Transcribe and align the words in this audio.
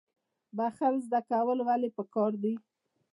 بخښل 0.57 0.95
زده 1.05 1.19
کول 1.29 1.59
ولې 1.67 1.89
پکار 1.97 2.31
دي؟ 2.43 2.53